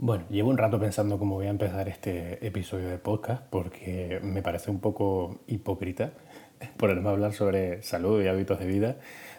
[0.00, 4.42] Bueno, llevo un rato pensando cómo voy a empezar este episodio de podcast porque me
[4.42, 6.12] parece un poco hipócrita
[6.76, 8.96] ponerme a hablar sobre salud y hábitos de vida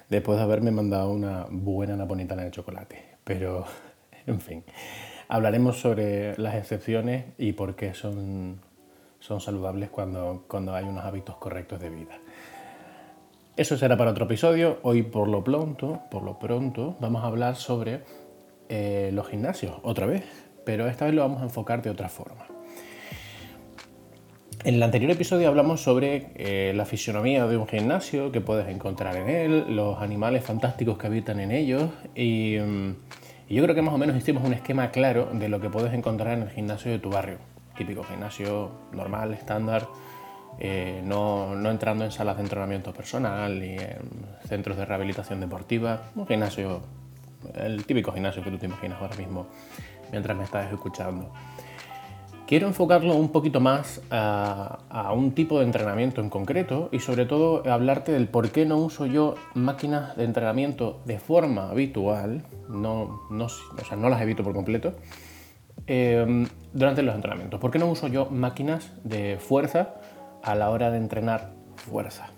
[0.09, 3.05] después de haberme mandado una buena napolitana de chocolate.
[3.23, 3.63] Pero,
[4.27, 4.65] en fin,
[5.29, 8.59] hablaremos sobre las excepciones y por qué son,
[9.21, 12.19] son saludables cuando, cuando hay unos hábitos correctos de vida.
[13.55, 14.79] Eso será para otro episodio.
[14.81, 18.01] Hoy por lo pronto, por lo pronto, vamos a hablar sobre
[18.67, 22.45] eh, los gimnasios, otra vez pero esta vez lo vamos a enfocar de otra forma.
[24.63, 29.15] En el anterior episodio hablamos sobre eh, la fisionomía de un gimnasio que puedes encontrar
[29.15, 32.95] en él, los animales fantásticos que habitan en ellos y, mm,
[33.49, 36.37] yo creo que más o menos hicimos un esquema claro de lo que puedes encontrar
[36.37, 37.39] en el gimnasio de tu barrio.
[37.75, 39.87] Típico gimnasio normal, estándar,
[40.59, 43.97] eh, no, no, entrando en salas de entrenamiento personal ni en
[44.47, 46.11] centros de rehabilitación deportiva.
[46.13, 46.81] Un gimnasio,
[47.55, 49.47] el típico gimnasio que tú te imaginas ahora mismo
[50.11, 51.31] mientras me estás escuchando.
[52.49, 54.79] Quiero enfocarlo un poquito más a,
[55.15, 59.05] un tipo de entrenamiento en concreto y sobre todo hablarte del por qué no uso
[59.05, 64.53] yo máquinas de entrenamiento de forma habitual, no, no, o sea, no las evito por
[64.55, 64.95] completo,
[65.85, 67.59] em, durante los entrenamientos.
[67.59, 69.93] ¿Por qué no uso yo máquinas de fuerza
[70.41, 72.31] a la hora de entrenar fuerza?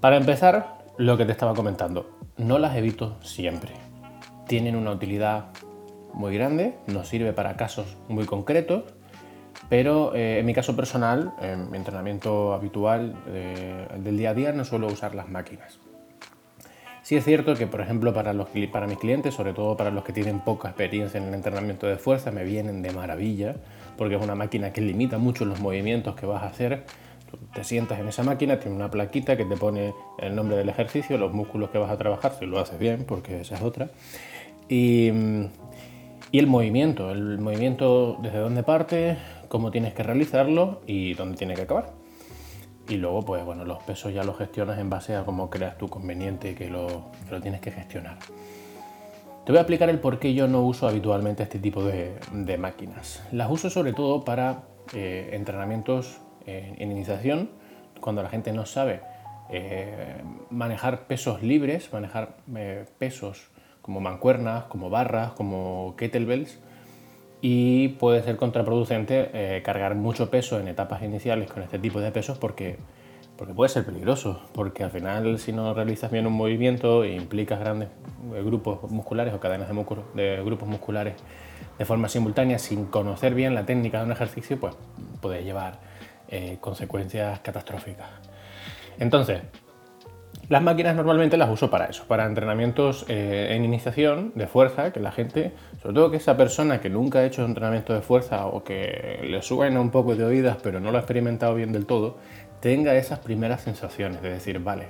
[0.00, 3.72] Para empezar, lo que te estaba comentando, no las evito siempre.
[4.48, 5.46] Tienen una utilidad
[6.16, 8.84] muy grande, nos sirve para casos muy concretos,
[9.68, 14.64] pero eh, en mi caso personal, en mi entrenamiento habitual del día a día, no
[14.64, 15.78] suelo usar las máquinas.
[17.06, 20.02] Sí es cierto que, por ejemplo, para, los, para mis clientes, sobre todo para los
[20.02, 23.54] que tienen poca experiencia en el entrenamiento de fuerza, me vienen de maravilla,
[23.96, 26.82] porque es una máquina que limita mucho los movimientos que vas a hacer.
[27.54, 31.16] Te sientas en esa máquina, tiene una plaquita que te pone el nombre del ejercicio,
[31.16, 33.88] los músculos que vas a trabajar, si lo haces bien, porque esa es otra.
[34.68, 35.12] Y,
[36.32, 41.54] y el movimiento, el movimiento desde dónde parte, cómo tienes que realizarlo y dónde tiene
[41.54, 41.92] que acabar.
[42.88, 45.88] Y luego, pues bueno, los pesos ya los gestionas en base a cómo creas tú
[45.88, 48.18] conveniente que lo, que lo tienes que gestionar.
[49.44, 53.22] Te voy a explicar el por qué yo no uso habitualmente este tipo de, máquinas.
[53.32, 57.50] Las uso sobre todo para eh, entrenamientos en iniciación,
[58.00, 59.00] cuando la gente no sabe
[59.50, 63.48] eh, manejar pesos libres, manejar eh, pesos
[63.86, 66.58] como mancuernas, como barras, como kettlebells
[67.40, 72.10] y puede ser contraproducente eh, cargar mucho peso en etapas iniciales con este tipo de
[72.10, 72.78] pesos porque,
[73.36, 77.60] porque puede ser peligroso, porque al final si no realizas bien un movimiento e implicas
[77.60, 77.88] grandes
[78.34, 81.14] eh, grupos musculares o cadenas de, de grupos musculares
[81.78, 84.74] de forma simultánea sin conocer bien la técnica de un ejercicio, pues
[85.20, 85.78] puede llevar
[86.28, 88.08] eh, consecuencias catastróficas.
[88.98, 89.42] Entonces,
[90.48, 95.00] las máquinas normalmente las uso para eso, para entrenamientos eh, en iniciación de fuerza, que
[95.00, 95.52] la gente,
[95.82, 99.42] sobre todo que esa persona que nunca ha hecho entrenamiento de fuerza o que le
[99.42, 102.18] suena un poco de oídas pero no lo ha experimentado bien del todo,
[102.60, 104.88] tenga esas primeras sensaciones de decir, vale,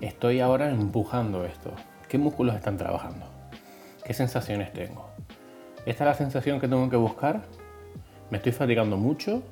[0.00, 1.70] estoy ahora empujando esto,
[2.08, 3.26] ¿qué músculos están trabajando?
[4.04, 5.10] ¿Qué sensaciones tengo?
[5.86, 7.42] ¿Esta es la sensación que tengo que buscar?
[8.30, 9.42] ¿Me estoy fatigando mucho?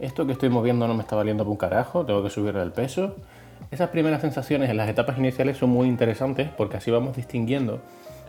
[0.00, 2.04] ¿Esto que estoy moviendo no me está valiendo por un carajo?
[2.04, 3.16] ¿Tengo que subir el peso?
[3.70, 7.80] Esas primeras sensaciones en las etapas iniciales son muy interesantes porque así vamos distinguiendo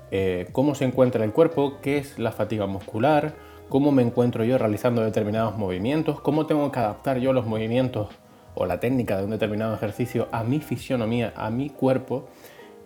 [0.09, 3.35] eh, cómo se encuentra el cuerpo, qué es la fatiga muscular,
[3.69, 8.09] cómo me encuentro yo realizando determinados movimientos, cómo tengo que adaptar yo los movimientos
[8.55, 12.27] o la técnica de un determinado ejercicio a mi fisionomía, a mi cuerpo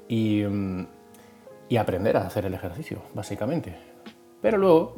[0.09, 0.87] y, mm,
[1.69, 3.75] y aprender a hacer el ejercicio, básicamente.
[4.41, 4.95] Pero luego,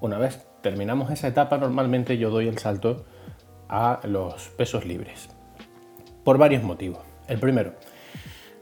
[0.00, 3.04] una vez terminamos esa etapa, normalmente yo doy el salto
[3.68, 5.37] a los pesos libres
[6.28, 6.98] por varios motivos.
[7.26, 7.72] El primero,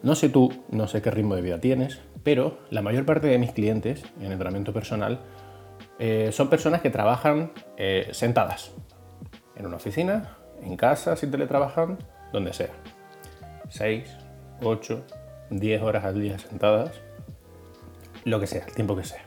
[0.04, 3.38] no sé tú, no sé qué ritmo de vida tienes, pero la mayor parte de
[3.38, 5.18] mis clientes en entrenamiento personal
[5.98, 8.70] eh, son personas que trabajan eh, sentadas,
[9.56, 11.98] en una oficina, en casa, si teletrabajan,
[12.32, 12.70] donde sea.
[13.68, 14.16] 6,
[14.62, 15.04] 8,
[15.50, 16.92] 10 horas al día sentadas,
[18.22, 19.22] lo que sea, el tiempo que sea.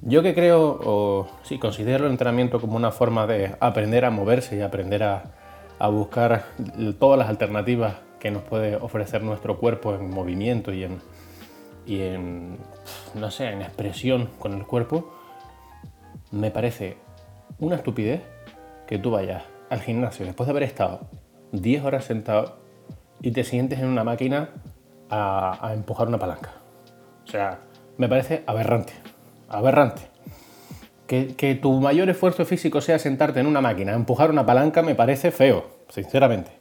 [0.00, 4.56] Yo que creo, o sí, considero el entrenamiento como una forma de aprender a moverse
[4.56, 5.34] y aprender a,
[5.80, 6.44] a buscar
[6.98, 10.98] todas las alternativas que nos puede ofrecer nuestro cuerpo en movimiento y en,
[11.86, 12.58] y en,
[13.14, 15.10] no sé, en expresión con el cuerpo,
[16.30, 16.98] me parece
[17.58, 18.20] una estupidez
[18.86, 21.08] que tú vayas al gimnasio después de haber estado
[21.52, 22.58] 10 horas sentado
[23.22, 24.50] y te sientes en una máquina
[25.08, 26.52] a, a empujar una palanca.
[27.24, 27.60] O sea,
[27.96, 28.92] me parece aberrante,
[29.48, 30.09] aberrante.
[31.10, 35.32] Que, tu mayor esfuerzo físico sea sentarte en una máquina, empujar una palanca, me parece
[35.32, 36.52] feo, sinceramente.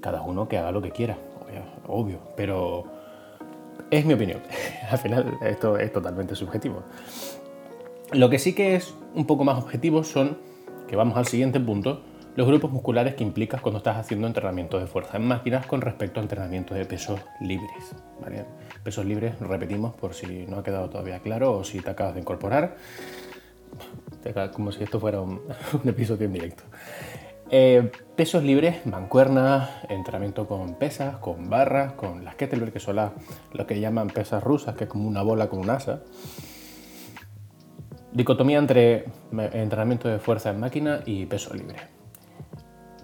[0.00, 1.16] Cada uno que haga lo que quiera,
[1.86, 2.86] obvio, pero,
[3.88, 4.40] es mi opinión.
[4.90, 6.82] Al final esto es totalmente subjetivo.
[8.10, 10.38] Lo que sí que es un poco más objetivo son,
[10.88, 12.02] que vamos al siguiente punto,
[12.34, 16.18] los grupos musculares que implicas cuando estás haciendo entrenamiento de fuerza en máquinas con respecto
[16.18, 17.94] a entrenamiento de pesos libres.
[18.82, 22.20] Pesos libres, repetimos por si no ha quedado todavía claro o si te acabas de
[22.20, 22.76] incorporar,
[24.52, 25.40] como si esto fuera un,
[25.84, 26.64] episodio en directo.
[27.48, 33.12] Eh, pesos libres, mancuernas, entrenamiento con pesas, con barras, con las kettlebell, que son las,
[33.66, 36.02] que llaman pesas rusas, que es como una bola con un asa.
[38.12, 39.04] Dicotomía entre
[39.52, 41.76] entrenamiento de fuerza en máquina y peso libre.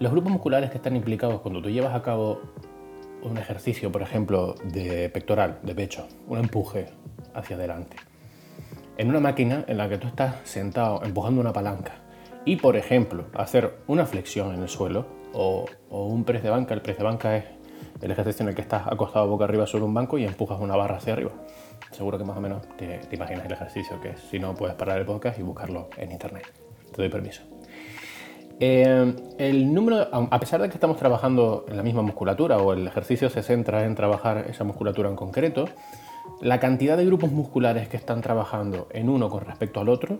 [0.00, 2.40] Los grupos musculares que están implicados cuando tú llevas a cabo
[3.22, 6.88] un ejercicio, por ejemplo, de pectoral, de pecho, un empuje
[7.34, 7.96] hacia adelante,
[8.96, 11.94] en una máquina en la que tú estás sentado empujando una palanca
[12.44, 16.82] y, por ejemplo, hacer una flexión en el suelo o, un press de banca, el
[16.82, 17.44] press de banca es
[18.00, 20.76] el ejercicio en el que estás acostado boca arriba sobre un banco y empujas una
[20.76, 21.30] barra hacia arriba.
[21.92, 24.16] Seguro que más o menos te, imaginas el ejercicio que.
[24.16, 26.52] Si no, puedes parar el podcast y buscarlo en internet.
[26.90, 27.42] Te doy permiso.
[28.58, 32.86] Eh, el número, a pesar de que estamos trabajando en la misma musculatura o el
[32.86, 35.66] ejercicio se centra en trabajar esa musculatura en concreto,
[36.40, 40.18] la cantidad de grupos musculares que están trabajando en uno con respecto al otro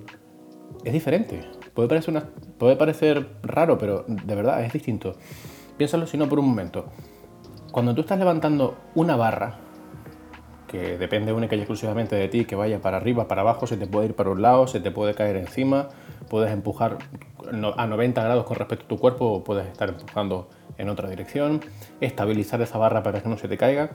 [0.84, 1.44] es diferente.
[1.75, 5.16] Puede parecer, raro, pero de verdad es distinto.
[5.76, 6.87] Piénsalo si no por un momento.
[7.72, 9.58] Cuando tú estás levantando una barra,
[10.69, 13.87] que depende única y exclusivamente de ti, que vaya para arriba, para abajo, se te
[13.87, 15.88] puede ir para un lado, se te puede caer encima,
[16.31, 16.98] puedes empujar
[17.76, 20.48] a 90 grados con respecto a tu cuerpo o puedes estar empujando
[20.78, 21.60] en otra dirección,
[22.00, 23.90] estabilizar esa barra para que no se te caiga.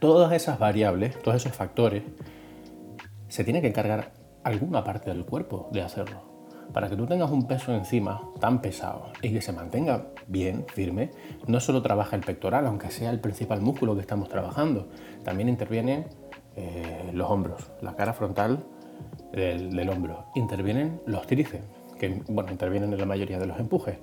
[0.00, 2.02] Todas esas variables, todos esos factores,
[3.28, 4.12] se tiene que encargar
[4.44, 6.34] alguna parte del cuerpo de hacerlo.
[6.72, 11.10] Para que tú tengas un peso encima tan pesado y que se mantenga bien, firme,
[11.46, 14.88] no solo trabaja el pectoral, aunque sea el principal músculo que estamos trabajando,
[15.24, 16.06] también intervienen
[16.56, 18.64] eh, los hombros, la cara frontal
[19.32, 21.64] del, hombro, intervienen los tríceps,
[21.98, 23.98] que bueno, intervienen en la mayoría de los empujes.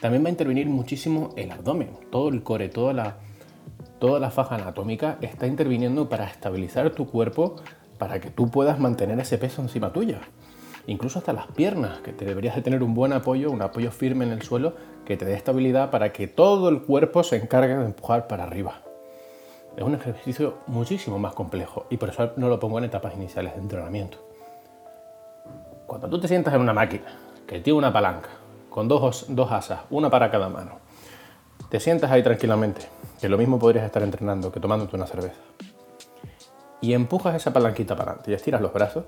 [0.00, 3.16] También va a intervenir muchísimo el abdomen, todo el core, toda la,
[3.98, 7.56] toda la faja anatómica está interviniendo para estabilizar tu cuerpo
[7.98, 10.20] para que tú puedas mantener ese peso encima tuya.
[10.86, 14.24] Incluso hasta las piernas, que te deberías de tener un buen apoyo, un apoyo firme
[14.24, 14.74] en el suelo
[15.04, 18.80] que te dé estabilidad para que todo el cuerpo se encargue de empujar para arriba.
[19.76, 23.54] Es un ejercicio muchísimo más complejo y por eso no lo pongo en etapas iniciales
[23.54, 24.18] de entrenamiento.
[25.86, 27.06] Cuando tú te sientas en una máquina
[27.46, 28.30] que tiene una palanca
[28.70, 30.78] con dos, dos asas, una para cada mano,
[31.68, 32.82] te sientas ahí tranquilamente,
[33.20, 35.40] que lo mismo podrías estar entrenando que tomándote una cerveza
[36.80, 39.04] y empujas esa palanquita para adelante y estiras los brazos,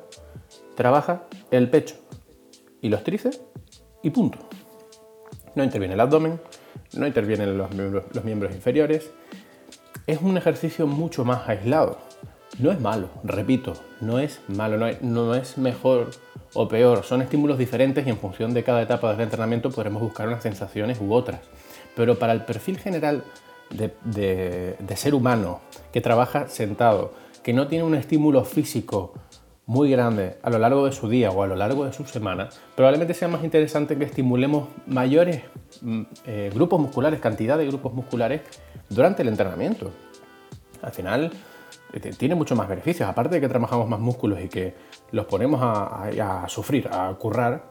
[0.74, 1.96] trabaja el pecho
[2.80, 3.40] y los tríceps
[4.02, 4.38] y punto.
[5.54, 6.40] No interviene el abdomen,
[6.94, 7.70] no intervienen los
[8.24, 9.10] miembros, inferiores.
[10.06, 11.98] Es un ejercicio mucho más aislado.
[12.58, 16.10] No es malo, repito, no es malo, no es, no es mejor
[16.54, 17.04] o peor.
[17.04, 21.00] Son estímulos diferentes y en función de cada etapa del entrenamiento podremos buscar unas sensaciones
[21.00, 21.40] u otras.
[21.96, 23.25] Pero para el perfil general
[23.70, 25.60] de ser humano
[25.92, 29.14] que trabaja sentado, que no tiene un estímulo físico
[29.70, 32.48] muy grande a lo largo de su día o a lo largo de su semana,
[32.75, 35.42] probablemente sea más interesante que estimulemos mayores
[35.81, 38.40] mm, eh, grupos musculares, cantidad de grupos musculares
[38.88, 39.92] durante el entrenamiento.
[40.82, 41.31] Al final
[41.92, 44.75] eh, tiene muchos más beneficios, aparte de que trabajamos más músculos y que
[45.12, 47.66] los ponemos a, a sufrir, a currar,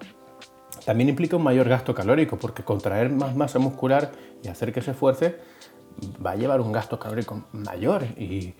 [0.85, 4.11] también implica un mayor gasto calórico, porque contraer más masa muscular
[4.43, 5.37] y hacer que se esfuerce
[6.25, 8.53] va a llevar un gasto calórico mayor y,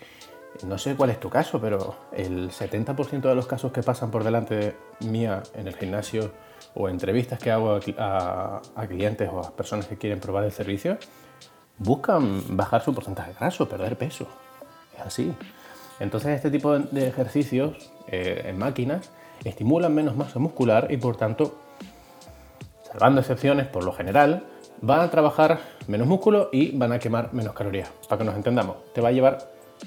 [0.65, 4.23] no sé cuál es tu caso, pero el 70% de los casos que pasan por
[4.23, 6.31] delante mía en el gimnasio
[6.73, 10.97] o entrevistas que hago a, clientes o a personas que quieren probar el servicio,
[11.77, 14.27] buscan bajar su porcentaje graso, perder peso.
[14.97, 15.33] Es así.
[15.99, 19.11] Entonces este tipo de ejercicios eh, en máquinas
[19.43, 21.57] estimulan menos masa muscular y por tanto,
[22.91, 24.43] salvando excepciones por lo general,
[24.81, 27.89] van a trabajar menos músculo y van a quemar menos calorías.
[28.07, 29.37] Para que nos entendamos, te va a llevar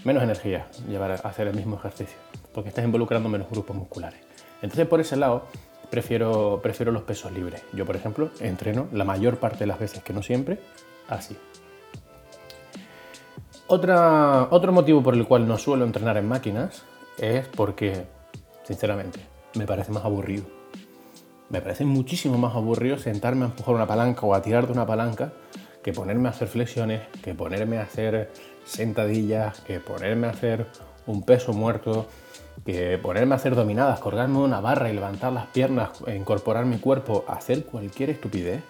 [0.05, 2.17] menos energía llevar a hacer el mismo ejercicio,
[2.53, 4.21] porque estás involucrando menos grupos musculares.
[4.63, 5.45] Entonces, por ese lado,
[5.91, 7.63] prefiero, prefiero los pesos libres.
[7.73, 10.61] Yo, por ejemplo, entreno la mayor parte de las veces, que no siempre,
[11.09, 11.37] así.
[13.67, 16.83] Otra, otro motivo por el cual no suelo entrenar en máquinas
[17.19, 18.05] es porque,
[18.65, 19.21] sinceramente,
[19.55, 20.62] me parece más aburrido.
[21.53, 24.87] Me parece muchísimo más aburrido sentarme a empujar una palanca o a tirar de una
[24.87, 25.35] palanca
[25.83, 28.33] que ponerme a hacer flexiones, que ponerme a hacer
[28.65, 30.67] sentadillas, que ponerme a hacer
[31.07, 32.07] un peso muerto,
[32.65, 37.27] que ponerme a hacer dominadas, colgarme una barra y levantar las piernas, incorporar mi cuerpo,
[37.29, 38.63] hacer cualquier estupidez,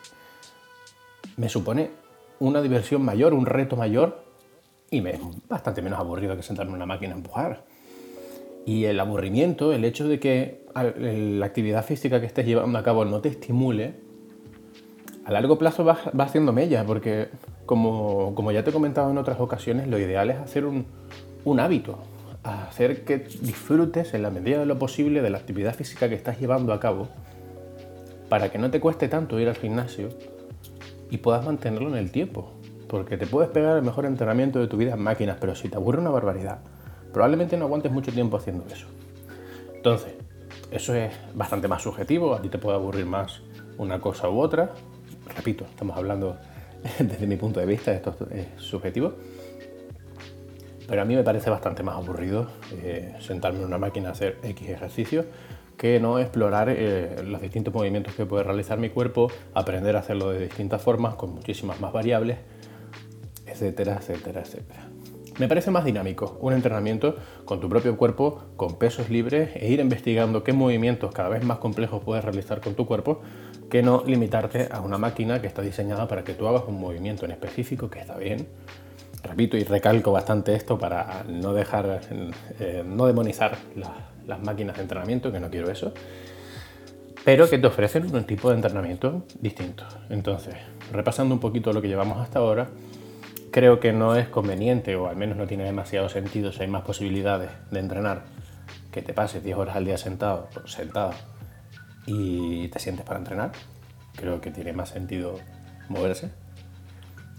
[1.37, 1.93] me supone
[2.41, 4.25] una diversión mayor, un reto mayor
[4.91, 7.65] y me es bastante menos aburrido que sentarme en una máquina a empujar.
[8.65, 13.05] Y el aburrimiento, el hecho de que la actividad física que estés llevando a cabo
[13.05, 13.95] no te estimule,
[15.25, 17.29] a largo plazo va, haciendo mella, porque
[17.67, 20.87] como, como, ya te he comentado en otras ocasiones, lo ideal es hacer un,
[21.45, 21.99] un hábito,
[22.43, 26.41] hacer que disfrutes en la medida de lo posible de la actividad física que estás
[26.41, 27.09] llevando a cabo,
[28.29, 30.09] para que no te cueste tanto ir al gimnasio
[31.11, 32.53] y puedas mantenerlo en el tiempo.
[32.89, 35.77] Porque te puedes pegar el mejor entrenamiento de tu vida en máquinas, pero si te
[35.77, 36.59] aburre una barbaridad,
[37.13, 38.87] probablemente no aguantes mucho tiempo haciendo eso.
[39.75, 40.15] Entonces,
[40.71, 43.43] eso es bastante más subjetivo, a ti te puede aburrir más
[43.79, 44.71] una cosa u otra.
[45.37, 46.37] Repito, estamos hablando
[46.99, 49.15] desde mi punto de vista, esto es subjetivo.
[50.89, 54.39] Pero a mí me parece bastante más aburrido eh, sentarme en una máquina a hacer
[54.43, 55.25] X ejercicio
[55.77, 60.31] que no explorar eh, los distintos movimientos que puede realizar mi cuerpo, aprender a hacerlo
[60.31, 62.39] de distintas formas, con muchísimas más variables,
[63.47, 64.92] etcétera, etcétera, etcétera.
[65.43, 69.81] Me parece más dinámico un entrenamiento con tu propio cuerpo, con pesos libres e ir
[69.81, 73.23] investigando qué movimientos cada vez más complejos puedes realizar con tu cuerpo
[73.69, 77.25] que no limitarte a una máquina que está diseñada para que tú hagas un movimiento
[77.25, 78.47] en específico que está bien.
[79.25, 82.03] Repito y recalco bastante esto para no dejar,
[82.61, 83.59] eh, no demonizar
[84.25, 85.93] las máquinas de entrenamiento, que no quiero eso,
[87.25, 89.83] pero que te ofrecen un tipo de entrenamiento distinto.
[90.09, 90.55] Entonces,
[90.93, 92.69] repasando un poquito lo que llevamos hasta ahora,
[93.53, 96.83] creo que no es conveniente, o al menos no tiene demasiado sentido si hay más
[96.83, 98.23] posibilidades de entrenar,
[98.91, 101.13] que te pases 10 horas al día sentado, sentado
[102.07, 103.53] y te sientes para entrenar.
[104.17, 105.39] Creo que tiene más sentido
[105.89, 106.31] moverse.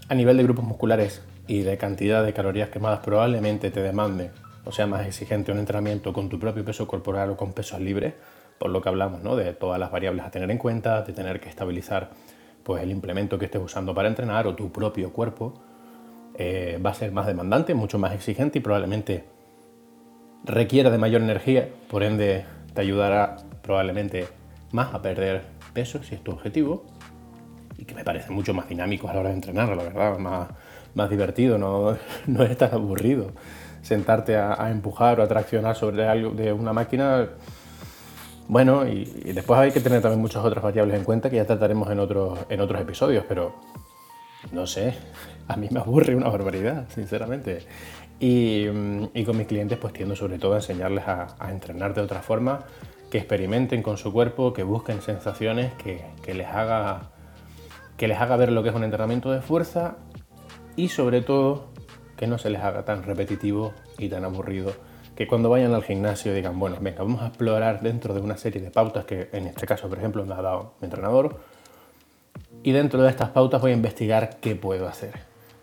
[0.08, 4.30] A nivel de grupos musculares y de cantidad de calorías quemadas, probablemente te demande,
[4.64, 8.14] o sea, más exigente un entrenamiento con tu propio peso corporal o con pesos libres,
[8.58, 9.34] por lo que hablamos, ¿no?
[9.34, 12.10] De todas las variables a tener en cuenta, de tener que estabilizar
[12.62, 15.73] pues, el implemento que estés usando para entrenar o tu propio cuerpo
[16.34, 19.24] eh, va a ser más demandante, mucho más exigente y probablemente
[20.44, 24.26] requiera de mayor energía, por ende te ayudará probablemente
[24.72, 26.84] más a perder peso si es tu objetivo
[27.78, 30.48] y que me parece mucho más dinámico a la hora de entrenar, la verdad, más,
[30.94, 33.32] más divertido, no, no es tan aburrido
[33.84, 37.28] sentarte a, empujar o a traccionar sobre algo de una máquina.
[38.48, 41.90] Bueno, y, después hay que tener también muchas otras variables en cuenta que ya trataremos
[41.90, 43.54] en otros, en otros episodios, pero
[44.52, 44.94] no sé,
[45.48, 47.66] a mí me aburre una barbaridad, sinceramente.
[48.20, 48.66] Y,
[49.24, 52.60] con mis clientes pues tiendo sobre todo a enseñarles a, entrenar de otra forma,
[53.10, 57.10] que experimenten con su cuerpo, que busquen sensaciones, que, les haga,
[57.96, 59.96] que les haga ver lo que es un entrenamiento de fuerza
[60.76, 61.68] y sobre todo
[62.16, 64.72] que no se les haga tan repetitivo y tan aburrido
[65.16, 68.60] que cuando vayan al gimnasio digan, bueno, venga, vamos a explorar dentro de una serie
[68.60, 71.40] de pautas que en este caso, por ejemplo, me ha dado mi entrenador,
[72.64, 75.12] y dentro de estas pautas voy a investigar qué puedo hacer.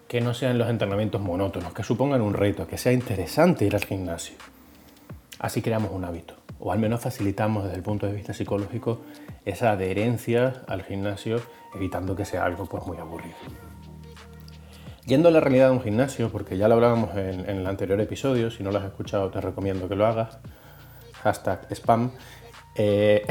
[0.08, 3.84] Que no sean los entrenamientos monótonos, que supongan un reto, que sea interesante ir al
[3.84, 4.36] gimnasio.
[5.40, 9.02] Así creamos un hábito, o al menos facilitamos desde el punto de vista psicológico
[9.46, 11.42] esa adherencia al gimnasio,
[11.74, 13.36] evitando que sea algo pues, muy aburrido.
[15.08, 18.52] Yendo a la realidad de un gimnasio, porque ya lo hablábamos en, el anterior episodio,
[18.52, 20.38] si no lo has escuchado te recomiendo que lo hagas,
[21.24, 22.12] hashtag spam.
[22.76, 23.26] Eh,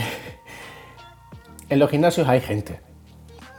[1.69, 2.90] en los gimnasios hay gente,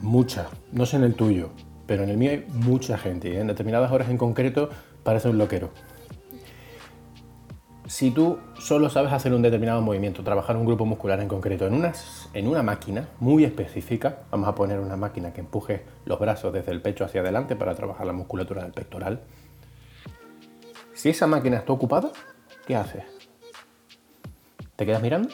[0.01, 1.51] Mucha, no sé en el tuyo,
[1.85, 4.69] pero en el mío hay mucha gente y en determinadas horas en concreto
[5.03, 5.69] parece un loquero.
[7.85, 11.73] Si tú solo sabes hacer un determinado movimiento, trabajar un grupo muscular en concreto en
[11.73, 11.93] una,
[12.33, 16.71] en una máquina muy específica, vamos a poner una máquina que empuje los brazos desde
[16.71, 19.21] el pecho hacia adelante para trabajar la musculatura del pectoral.
[20.93, 22.11] Si esa máquina está ocupada,
[22.65, 23.03] ¿qué haces?
[24.75, 25.29] ¿Te quedas mirando?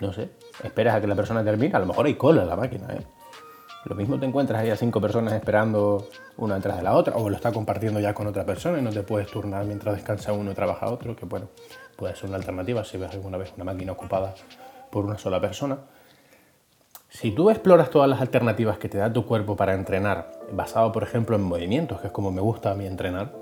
[0.00, 0.30] No sé,
[0.62, 2.86] esperas a que la persona termine, a lo mejor hay cola en la máquina.
[2.90, 3.06] ¿eh?
[3.84, 6.06] Lo mismo te encuentras ahí a cinco personas esperando
[6.36, 8.90] una detrás de la otra, o lo está compartiendo ya con otra persona y no
[8.90, 11.48] te puedes turnar mientras descansa uno y trabaja otro, que bueno,
[11.96, 14.34] puede ser una alternativa si ves alguna vez una máquina ocupada
[14.90, 15.78] por una sola persona.
[17.08, 21.02] Si tú exploras todas las alternativas que te da tu cuerpo para entrenar, basado por
[21.02, 23.32] ejemplo en movimientos, que es como me gusta a mí entrenar,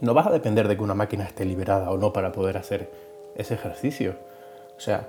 [0.00, 2.90] no vas a depender de que una máquina esté liberada o no para poder hacer
[3.36, 4.16] ese ejercicio.
[4.76, 5.08] O sea,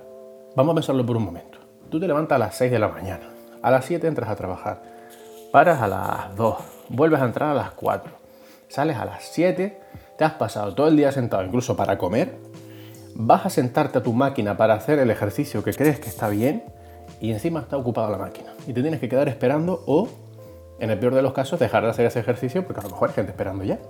[0.56, 1.58] Vamos a pensarlo por un momento.
[1.90, 3.24] Tú te levantas a las 6 de la mañana,
[3.60, 4.82] a las 7 entras a trabajar,
[5.50, 6.56] paras a las 2,
[6.90, 8.12] vuelves a entrar a las 4,
[8.68, 9.80] sales a las 7,
[10.16, 12.36] te has pasado todo el día sentado incluso para comer,
[13.16, 16.62] vas a sentarte a tu máquina para hacer el ejercicio que crees que está bien
[17.20, 20.08] y encima está ocupada la máquina y te tienes que quedar esperando o,
[20.78, 23.08] en el peor de los casos, dejar de hacer ese ejercicio porque a lo mejor
[23.08, 23.80] hay gente esperando ya.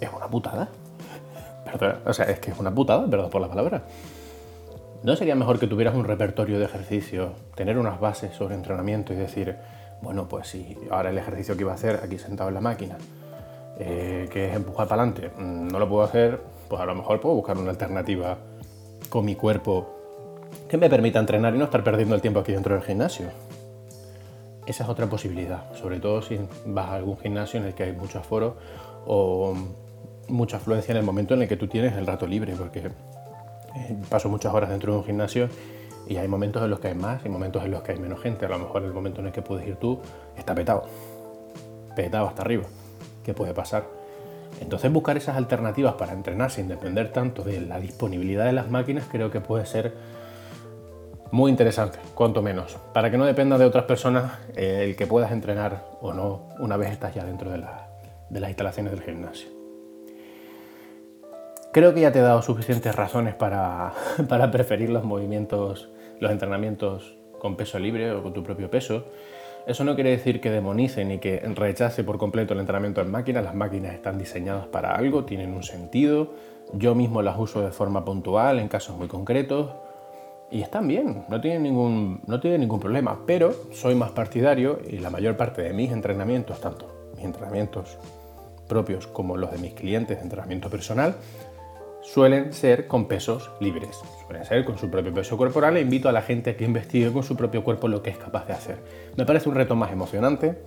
[0.00, 0.68] Es una putada.
[2.06, 3.82] o sea, es que es una putada, perdón por la palabra.
[5.02, 9.16] ¿No sería mejor que tuvieras un repertorio de ejercicios, tener unas bases sobre entrenamiento y
[9.16, 9.56] decir,
[10.02, 12.96] Bueno, pues si ahora el ejercicio que iba a hacer aquí sentado en la máquina,
[13.78, 17.20] eh, que es empujar para adelante, mm, no lo puedo hacer, pues a lo mejor
[17.20, 18.38] puedo buscar una alternativa
[19.10, 20.00] con mi cuerpo
[20.68, 23.26] que me permita entrenar y no estar perdiendo el tiempo aquí dentro del gimnasio.
[24.66, 27.92] Esa es otra posibilidad, sobre todo si vas a algún gimnasio en el que hay
[27.92, 28.56] mucho aforo
[29.06, 29.54] o
[30.28, 32.90] mucha afluencia en el momento en el que tú tienes el rato libre, porque
[34.08, 35.48] paso muchas horas dentro de un gimnasio
[36.08, 38.20] y hay momentos en los que hay más y momentos en los que hay menos
[38.20, 38.46] gente.
[38.46, 40.00] A lo mejor el momento en el que puedes ir tú
[40.36, 40.84] está petado,
[41.94, 42.64] petado hasta arriba.
[43.24, 43.84] ¿Qué puede pasar?
[44.60, 49.04] Entonces buscar esas alternativas para entrenar sin depender tanto de la disponibilidad de las máquinas
[49.10, 49.94] creo que puede ser
[51.30, 55.30] muy interesante, cuanto menos, para que no dependa de otras personas eh, el que puedas
[55.30, 57.62] entrenar o no una vez estás ya dentro de,
[58.30, 59.59] de las instalaciones del gimnasio.
[61.72, 63.92] Creo que ya te he dado suficientes razones para,
[64.50, 69.04] preferir los movimientos, los entrenamientos con peso libre o con tu propio peso.
[69.66, 73.44] Eso no quiere decir que demonice ni que rechace por completo el entrenamiento en máquinas.
[73.44, 76.32] Las máquinas están diseñadas para algo, tienen un sentido.
[76.72, 79.70] Yo mismo las uso de forma puntual en casos muy concretos
[80.50, 83.20] y están bien, no tienen ningún, no tienen ningún problema.
[83.26, 87.96] Pero soy más partidario y la mayor parte de mis entrenamientos, tanto mis entrenamientos
[88.66, 91.16] propios como los de mis clientes de entrenamiento personal,
[92.12, 96.12] suelen ser con pesos libres, suelen ser con su propio peso corporal e invito a
[96.12, 98.78] la gente a que investigue con su propio cuerpo lo que es capaz de hacer.
[99.16, 100.60] Me parece un reto más emocionante,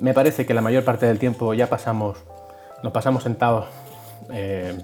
[0.00, 2.18] me parece que la mayor parte del tiempo ya pasamos,
[2.84, 3.66] nos pasamos sentados,
[4.32, 4.78] eh,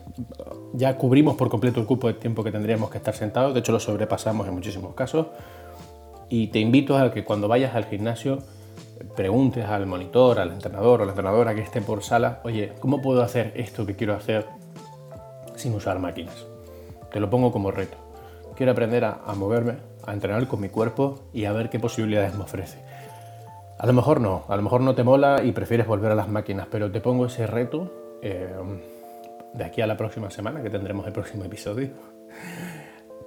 [0.73, 3.71] ya cubrimos por completo el cupo de tiempo que tendríamos que estar sentados, de hecho
[3.71, 5.28] lo sobrepasamos en muchísimos casos.
[6.28, 8.40] Y te invito a que cuando vayas al gimnasio
[9.14, 13.23] preguntes al monitor, al entrenador o la entrenadora que esté por sala, oye, ¿cómo puedo
[13.23, 14.47] hacer esto que quiero hacer
[15.66, 16.46] sin usar máquinas.
[17.11, 17.96] Te lo pongo como reto.
[18.56, 22.44] Quiero aprender a, moverme, a entrenar con mi cuerpo y a ver qué posibilidades me
[22.44, 22.78] ofrece.
[23.76, 26.28] A lo mejor no, a lo mejor no te mola y prefieres volver a las
[26.28, 28.49] máquinas, pero te pongo ese reto eh,
[29.54, 31.90] de aquí a la próxima semana, que tendremos el próximo episodio,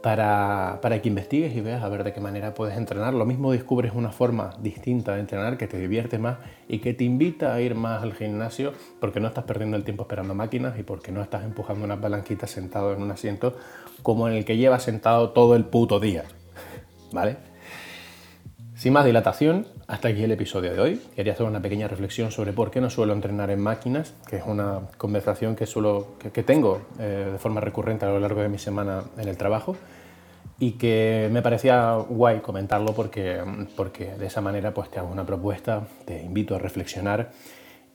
[0.01, 3.13] para, para, que investigues y veas a ver de qué manera puedes entrenar.
[3.13, 7.03] Lo mismo descubres una forma distinta de entrenar que te divierte más y que te
[7.03, 10.83] invita a ir más al gimnasio porque no estás perdiendo el tiempo esperando máquinas y
[10.83, 13.57] porque no estás empujando una palanquita sentado en un asiento
[14.01, 16.23] como en el que llevas sentado todo el puto día.
[17.11, 17.37] ¿Vale?
[18.79, 21.01] Sin más dilatación, hasta aquí el episodio de hoy.
[21.13, 24.43] Quería hacer una pequeña reflexión sobre por qué no suelo entrenar en máquinas, que es
[24.45, 28.57] una conversación que, suelo, que, tengo eh, de forma recurrente a lo largo de mi
[28.57, 29.75] semana en el trabajo
[30.59, 33.41] y que me parecía guay comentarlo porque,
[33.75, 37.31] porque de esa manera pues, te hago una propuesta, te invito a reflexionar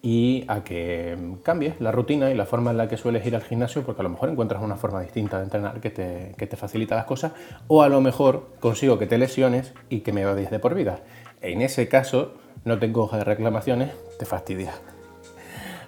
[0.00, 3.42] y a que cambies la rutina y la forma en la que sueles ir al
[3.42, 6.56] gimnasio, porque a lo mejor encuentras una forma distinta de entrenar que te, que te
[6.56, 7.32] facilita las cosas,
[7.68, 11.00] o a lo mejor consigo que te lesiones y que me odies de por vida.
[11.40, 12.34] En ese caso,
[12.66, 14.74] no tengo hoja de reclamaciones, te fastidia.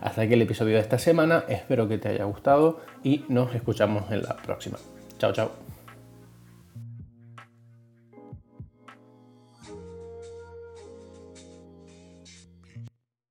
[0.01, 4.11] Hasta aquí el episodio de esta semana, espero que te haya gustado y nos escuchamos
[4.11, 4.79] en la próxima.
[5.19, 5.65] Chao, chao.